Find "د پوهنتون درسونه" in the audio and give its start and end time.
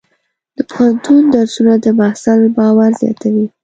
0.57-1.73